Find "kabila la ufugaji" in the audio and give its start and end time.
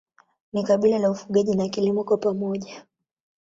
0.63-1.55